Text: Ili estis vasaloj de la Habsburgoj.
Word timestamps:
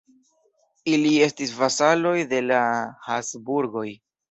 Ili 0.93 1.11
estis 1.25 1.51
vasaloj 1.59 2.15
de 2.33 2.41
la 2.49 2.65
Habsburgoj. 3.11 3.89